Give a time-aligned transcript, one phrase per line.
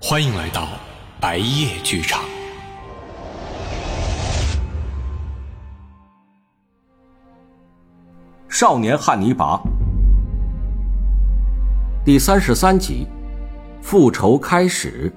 [0.00, 0.68] 欢迎来到
[1.20, 2.22] 白夜剧场。
[8.48, 9.60] 少年汉尼拔，
[12.04, 13.08] 第三十三集，
[13.82, 15.12] 复仇开始。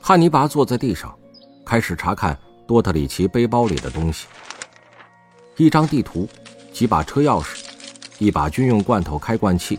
[0.00, 1.16] 汉尼拔坐在地上，
[1.64, 4.26] 开始查看多特里奇背包里的东西：
[5.56, 6.28] 一张地图，
[6.72, 7.64] 几把车钥匙，
[8.18, 9.78] 一把军用罐头开罐器，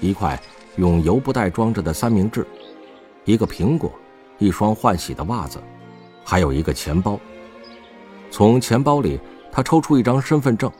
[0.00, 0.40] 一块
[0.76, 2.46] 用油布袋装着的三明治，
[3.24, 3.92] 一个苹果，
[4.38, 5.58] 一双换洗的袜子，
[6.24, 7.18] 还有一个钱包。
[8.30, 9.18] 从钱包里，
[9.50, 10.70] 他抽出一张身份证，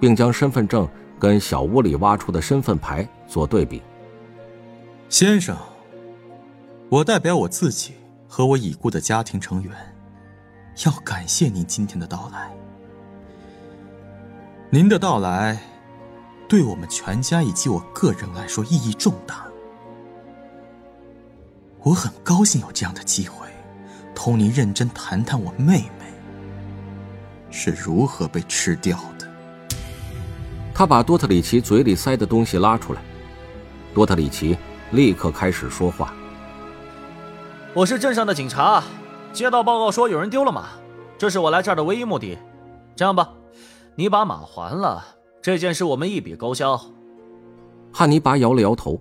[0.00, 3.82] 并将身份证跟小屋里挖出的身份牌做对比。
[5.08, 5.56] 先生。
[6.90, 7.94] 我代表我自己
[8.28, 9.72] 和我已故的家庭成员，
[10.84, 12.50] 要感谢您今天的到来。
[14.70, 15.60] 您的到来，
[16.48, 19.44] 对我们全家以及我个人来说意义重大。
[21.82, 23.46] 我很高兴有这样的机会，
[24.14, 26.12] 同您认真谈谈我妹妹
[27.50, 29.28] 是如何被吃掉的。
[30.74, 33.00] 他把多特里奇嘴里塞的东西拉出来，
[33.94, 34.58] 多特里奇
[34.90, 36.12] 立刻开始说话。
[37.74, 38.82] 我是镇上的警察，
[39.34, 40.68] 接到报告说有人丢了马，
[41.18, 42.38] 这是我来这儿的唯一目的。
[42.94, 43.34] 这样吧，
[43.96, 45.04] 你把马还了，
[45.42, 46.80] 这件事我们一笔勾销。
[47.92, 49.00] 汉尼拔摇了摇头。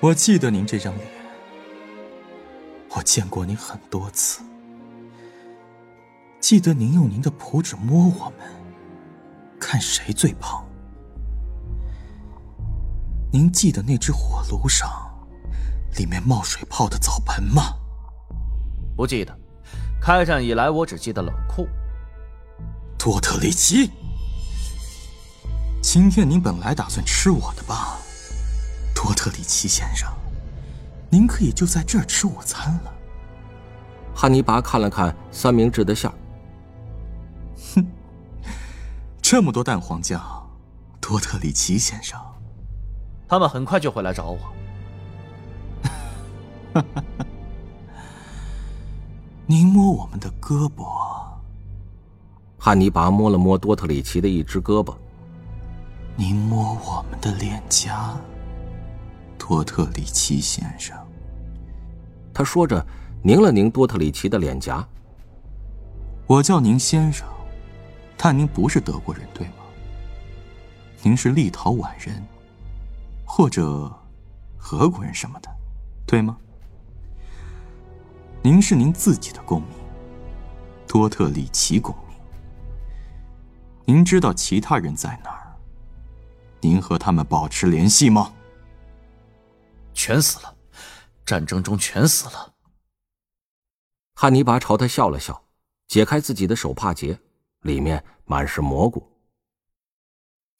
[0.00, 1.06] 我记得您这张脸，
[2.96, 4.42] 我见过您很多次。
[6.40, 8.48] 记得您用您的拇指摸我们，
[9.60, 10.66] 看谁最胖。
[13.30, 15.03] 您记得那只火炉上，
[15.96, 17.74] 里面冒水泡的澡盆吗？
[18.96, 19.36] 不记得。
[20.00, 21.66] 开战以来，我只记得冷库。
[22.98, 23.90] 多特里奇，
[25.82, 27.98] 今天您本来打算吃我的吧？
[28.94, 30.10] 多特里奇先生，
[31.10, 32.92] 您可以就在这儿吃午餐了。
[34.14, 36.14] 汉尼拔看了看三明治的馅儿，
[37.74, 37.86] 哼，
[39.20, 40.22] 这么多蛋黄酱，
[41.00, 42.18] 多特里奇先生。
[43.26, 44.38] 他们很快就会来找我。
[49.46, 50.84] 您摸我们的胳膊。
[52.58, 54.94] 汉尼拔摸了摸多特里奇的一只胳膊。
[56.16, 58.16] 您摸我们的脸颊，
[59.36, 60.96] 多特里奇先生。
[62.32, 62.84] 他说着，
[63.22, 64.86] 拧了拧多特里奇的脸颊。
[66.26, 67.26] 我叫您先生，
[68.16, 69.54] 但您不是德国人，对吗？
[71.02, 72.22] 您是立陶宛人。
[73.26, 73.92] 或者，
[74.72, 75.50] 俄国人什么的，
[76.06, 76.36] 对吗？
[78.46, 79.70] 您是您自己的公民，
[80.86, 82.14] 多特里奇公民。
[83.86, 85.56] 您知道其他人在哪儿？
[86.60, 88.34] 您和他们保持联系吗？
[89.94, 90.54] 全死了，
[91.24, 92.52] 战争中全死了。
[94.14, 95.46] 汉尼拔朝他笑了笑，
[95.88, 97.18] 解开自己的手帕结，
[97.62, 99.10] 里面满是蘑菇。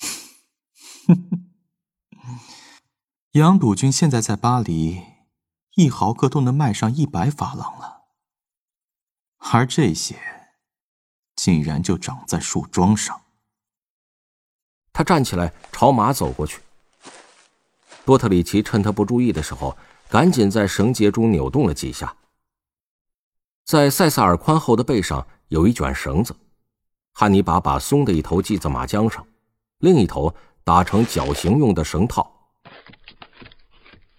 [3.33, 5.03] 杨笃军现在在巴黎，
[5.75, 8.03] 一毫克都能卖上一百法郎了，
[9.39, 10.17] 而这些
[11.35, 13.21] 竟然就长在树桩上。
[14.93, 16.61] 他站起来朝马走过去。
[18.05, 19.77] 多特里奇趁他不注意的时候，
[20.09, 22.15] 赶紧在绳结中扭动了几下。
[23.65, 26.37] 在塞萨尔宽厚的背上有一卷绳子，
[27.13, 29.27] 汉尼拔把松的一头系在马缰上，
[29.79, 32.34] 另一头打成绞刑用的绳套。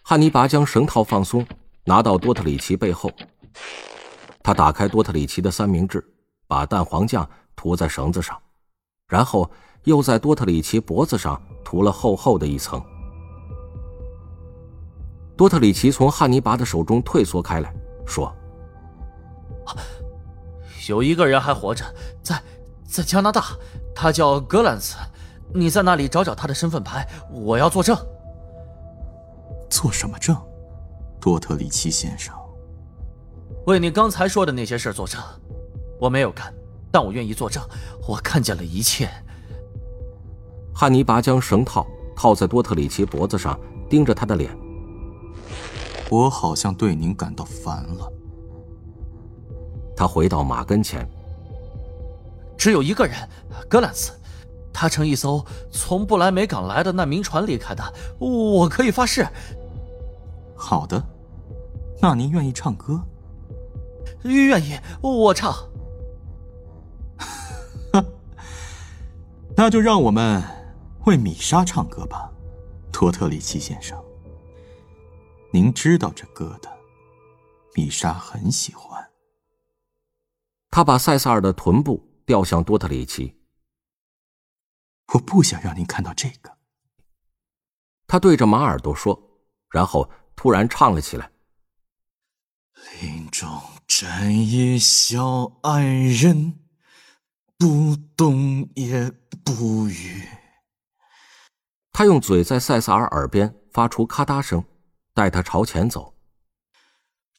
[0.07, 1.43] 汉尼拔将绳套放松，
[1.83, 3.11] 拿到多特里奇背后。
[4.43, 6.07] 他打开多特里奇的三明治，
[6.47, 8.39] 把蛋黄酱涂在绳子上，
[9.07, 9.49] 然后
[9.85, 12.79] 又在多特里奇脖子上涂了厚厚的一层。
[15.35, 17.73] 多特里奇从汉尼拔的手中退缩开来，
[18.05, 18.31] 说
[20.87, 21.83] ：“有一个人还活着，
[22.21, 22.39] 在
[22.87, 23.43] 在加拿大，
[23.95, 24.97] 他叫格兰斯。
[25.51, 27.97] 你在那里找找他的身份牌，我要作证。”
[29.75, 30.33] 做什么证，
[31.19, 32.33] 多特里奇先生？
[33.65, 35.21] 为你刚才说的那些事作证。
[35.99, 36.53] 我没有干，
[36.89, 37.61] 但我愿意作证。
[38.07, 39.09] 我看见了一切。
[40.73, 41.85] 汉尼拔将绳套
[42.15, 44.57] 套在多特里奇脖子上，盯着他的脸。
[46.09, 48.09] 我好像对您感到烦了。
[49.93, 51.05] 他回到马跟前。
[52.57, 53.13] 只有一个人，
[53.69, 54.13] 格兰斯。
[54.71, 57.83] 他乘一艘从不来梅港来的难民船离开的，
[58.19, 59.27] 我可以发誓。
[60.55, 61.03] 好的，
[62.01, 63.01] 那您愿意唱歌？
[64.23, 65.53] 愿意，我唱。
[69.55, 70.43] 那就让我们
[71.05, 72.31] 为米莎唱歌吧，
[72.91, 74.01] 托特里奇先生。
[75.51, 76.69] 您知道这歌的，
[77.73, 79.09] 米莎很喜欢。
[80.71, 83.37] 他把塞萨尔的臀部吊向多特里奇。
[85.13, 86.57] 我不想让您看到这个。
[88.07, 89.17] 他对着马耳朵说，
[89.69, 91.31] 然后突然唱了起来
[93.01, 96.59] ：“林中站一小矮人，
[97.57, 99.11] 不动也
[99.43, 100.27] 不语。”
[101.91, 104.63] 他用嘴在塞萨尔耳边发出咔嗒声，
[105.13, 106.15] 带他朝前走。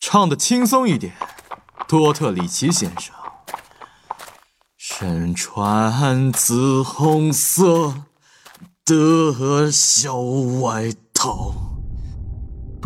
[0.00, 1.14] 唱的轻松一点，
[1.86, 3.14] 多特里奇先生。
[4.76, 8.06] 身穿紫红色。
[8.86, 10.20] 的小
[10.60, 11.75] 外套。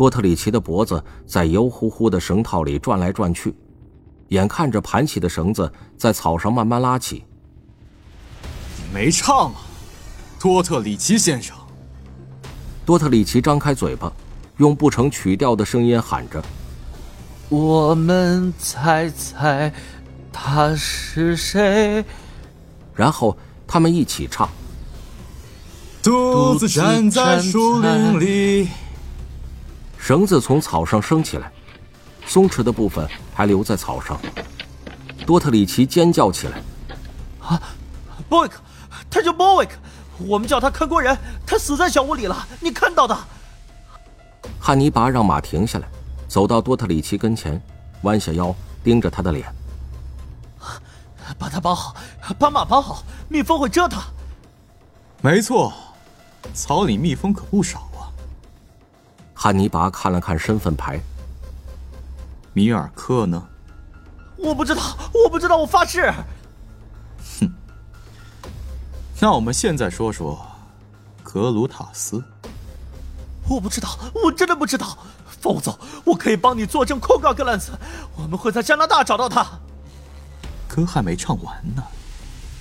[0.01, 3.53] 多特里奇的脖子在油乎乎的绳套里转来转去，
[4.29, 7.23] 眼看着盘起的绳子在草上慢慢拉起。
[8.91, 9.61] 没唱啊，
[10.39, 11.55] 多特里奇先生。
[12.83, 14.11] 多特里奇张开嘴巴，
[14.57, 16.43] 用不成曲调的声音喊着
[17.49, 19.71] ：“我们猜猜
[20.33, 22.03] 他是谁。”
[22.95, 23.37] 然后
[23.67, 24.49] 他们一起唱。
[26.01, 28.67] 独自站在树林里，
[30.11, 31.49] 绳子从草上升起来，
[32.25, 34.19] 松弛的部分还留在草上。
[35.25, 36.61] 多特里奇尖叫起来
[37.39, 37.57] ：“啊，
[38.27, 38.59] 波维克，
[39.09, 39.71] 他叫波维克，
[40.17, 41.17] 我们叫他看锅人，
[41.47, 43.17] 他死在小屋里了，你看到的。”
[44.59, 45.87] 汉尼拔让马停下来，
[46.27, 47.61] 走到多特里奇跟前，
[48.01, 48.53] 弯下腰
[48.83, 49.45] 盯着他的脸
[51.39, 51.95] ：“把他绑好，
[52.37, 54.01] 把马绑好，蜜蜂会蛰他。”
[55.23, 55.71] 没错。
[56.53, 57.90] 草里蜜蜂可不少啊！
[59.43, 61.01] 汉尼拔看了看身份牌。
[62.53, 63.43] 米尔克呢？
[64.37, 66.13] 我不知道，我不知道，我发誓。
[67.39, 67.51] 哼。
[69.19, 70.39] 那我们现在说说
[71.23, 72.23] 格鲁塔斯。
[73.49, 74.95] 我不知道，我真的不知道。
[75.25, 77.71] 放我走，我可以帮你作证控告格兰斯。
[78.15, 79.43] 我们会在加拿大找到他。
[80.67, 81.81] 歌还没唱完呢，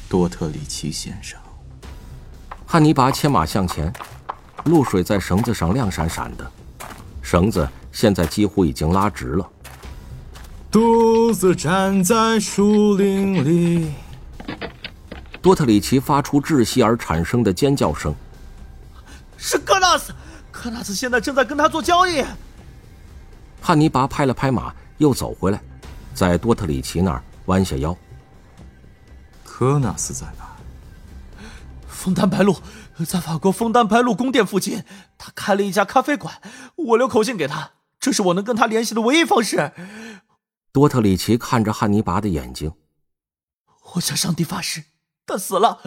[0.09, 1.39] 多特里奇先生。
[2.67, 3.93] 汉尼拔牵马向前，
[4.65, 6.51] 露水在绳子上亮闪闪的，
[7.31, 9.49] 绳子现在几乎已经拉直了。
[10.69, 13.93] 独自站在树林里，
[15.41, 18.13] 多特里奇发出窒息而产生的尖叫声。
[19.37, 20.13] 是格纳斯，
[20.51, 22.21] 格纳斯现在正在跟他做交易。
[23.61, 25.61] 汉尼拔拍了拍马，又走回来，
[26.13, 27.97] 在多特里奇那儿弯下腰。
[29.45, 30.51] 科纳斯在哪？
[31.87, 32.57] 枫丹白露，
[33.05, 34.85] 在法国枫丹白露宫殿附近，
[35.17, 36.41] 他开了一家咖啡馆。
[36.77, 39.73] 我留口信给他，这是我能跟他联系的唯一方式。
[40.73, 42.73] 多特里奇看着汉尼拔的眼睛，
[43.95, 44.85] 我向上帝发誓，
[45.27, 45.81] 他死了。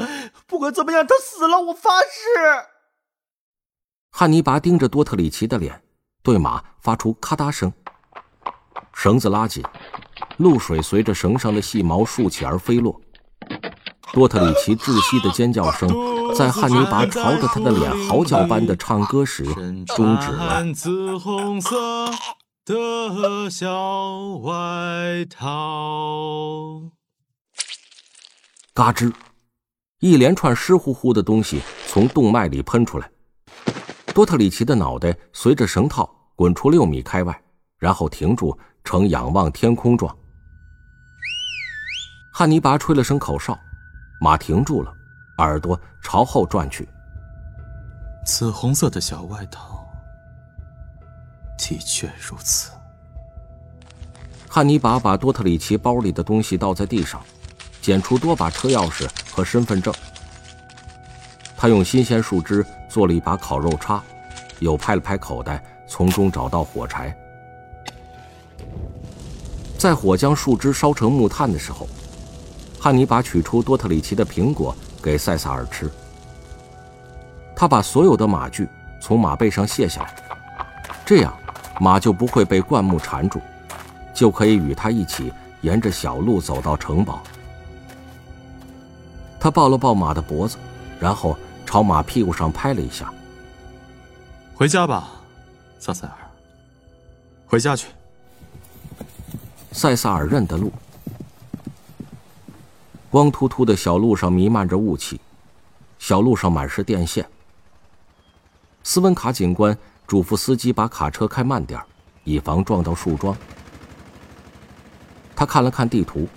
[0.46, 2.08] 不管怎么样，他死了，我发誓。
[4.12, 5.84] 汉尼拔盯着多特里奇的脸，
[6.22, 7.72] 对马发出咔嗒声。
[8.94, 9.64] 绳子拉紧，
[10.38, 13.02] 露水随着绳上的细毛竖起而飞落。
[14.14, 15.90] 多特里奇窒息的尖叫声，
[16.36, 19.44] 在汉尼拔朝着他的脸嚎叫般的唱歌时
[19.88, 20.72] 终止了。
[20.72, 22.12] 紫红色
[22.64, 26.84] 的小外套。
[28.76, 29.12] 嘎吱，
[30.00, 33.10] 一连串湿乎乎的东西从动脉里喷出来，
[34.14, 37.44] 多特里奇的脑袋随着绳套滚出六米开外，
[37.80, 40.16] 然后停住，呈仰望天空状。
[42.32, 43.58] 汉尼拔吹了声口哨。
[44.24, 44.90] 马停住了，
[45.40, 46.88] 耳朵朝后转去。
[48.26, 49.86] 紫红色的小外套，
[51.58, 52.72] 的确如此。
[54.48, 57.22] 汉尼拔把多特里奇包里的东西倒在地上，
[57.82, 59.94] 捡出多把车钥匙和身份证。
[61.58, 64.02] 他用新鲜树枝做了一把烤肉叉，
[64.60, 67.14] 又拍了拍口袋，从中找到火柴。
[69.78, 71.86] 在火将树枝烧成木炭的时候。
[72.84, 75.90] 汉尼拔取出多特里奇的苹果给塞萨尔吃。
[77.56, 78.68] 他把所有的马具
[79.00, 80.14] 从马背上卸下来，
[81.06, 81.34] 这样
[81.80, 83.40] 马就不会被灌木缠住，
[84.14, 87.24] 就可以与他一起沿着小路走到城堡。
[89.40, 90.58] 他抱了抱马的脖子，
[91.00, 93.10] 然后朝马屁股上拍了一下
[94.56, 95.10] ：“回家吧，
[95.80, 96.14] 萨塞尔。
[97.48, 97.88] 回家去。”
[99.72, 100.70] 塞萨尔认得路。
[103.14, 105.22] 光秃秃的小路上弥漫着雾气，
[106.00, 107.24] 小路上满是电线。
[108.82, 109.78] 斯文卡警官
[110.08, 111.80] 嘱咐司机把卡车开慢点
[112.24, 113.38] 以防撞到树桩。
[115.36, 116.28] 他看了看地图，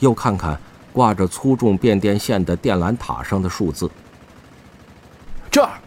[0.00, 0.60] 又看看
[0.92, 3.90] 挂着粗重变电线的电缆塔上的数字。
[5.50, 5.80] 这儿，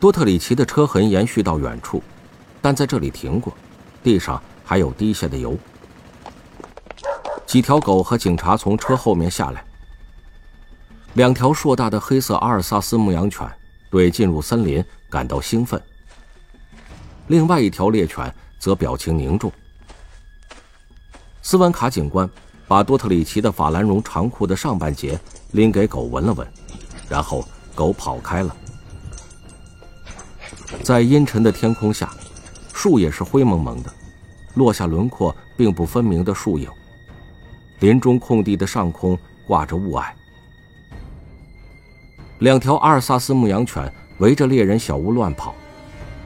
[0.00, 2.02] 多特里奇的车痕延续到远处，
[2.62, 3.52] 但在这里停过，
[4.02, 5.54] 地上还有滴下的油。
[7.48, 9.64] 几条狗和警察从车后面下来。
[11.14, 13.50] 两条硕大的黑色阿尔萨斯牧羊犬
[13.90, 15.82] 对进入森林感到兴奋。
[17.28, 19.50] 另外一条猎犬则表情凝重。
[21.40, 22.28] 斯文卡警官
[22.66, 25.18] 把多特里奇的法兰绒长裤的上半截
[25.52, 26.46] 拎给狗闻了闻，
[27.08, 27.42] 然后
[27.74, 28.54] 狗跑开了。
[30.82, 32.12] 在阴沉的天空下，
[32.74, 33.90] 树也是灰蒙蒙的，
[34.56, 36.68] 落下轮廓并不分明的树影。
[37.80, 40.12] 林中空地的上空挂着雾霭。
[42.40, 45.54] 两条阿尔萨斯牧羊犬围着猎人小屋乱跑，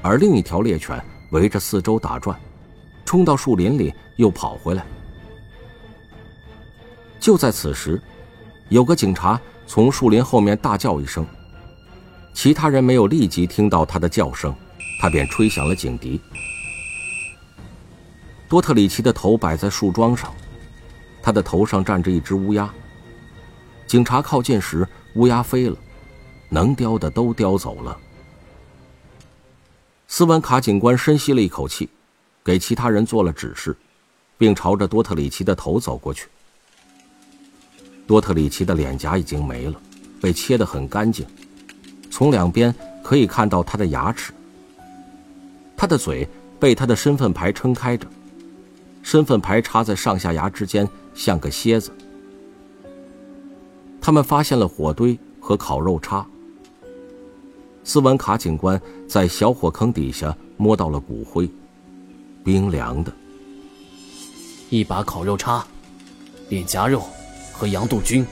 [0.03, 2.39] 而另一条猎犬围着四周打转，
[3.05, 4.85] 冲到树林里又跑回来。
[7.19, 8.01] 就在此时，
[8.69, 11.27] 有个警察从树林后面大叫一声，
[12.35, 14.55] 其他人没有立即听到他的叫声，
[15.01, 16.21] 他便吹响了警笛。
[18.49, 20.31] 多特里奇的头摆在树桩上，
[21.23, 22.73] 他的头上站着一只乌鸦。
[23.87, 25.77] 警察靠近时，乌鸦飞了。
[26.49, 27.97] 能叼的都叼走了。
[30.07, 31.89] 斯文卡警官深吸了一口气，
[32.45, 33.75] 给其他人做了指示，
[34.37, 36.29] 并朝着多特里奇的头走过去。
[38.07, 39.81] 多特里奇的脸颊已经没了，
[40.21, 41.27] 被切得很干净，
[42.11, 44.35] 从两边可以看到他的牙齿。
[45.75, 46.29] 他的嘴
[46.61, 48.07] 被他的身份牌撑开着，
[49.03, 51.91] 身份牌插在上下牙之间，像个蝎子。
[54.01, 56.27] 他们发现了火堆和烤肉叉。
[57.85, 61.49] 斯文卡警官在小火坑底下摸到了骨灰，
[62.45, 63.13] 冰凉的。
[64.71, 65.67] 一把烤肉叉，
[66.49, 67.03] 脸颊肉
[67.53, 68.25] 和羊肚菌。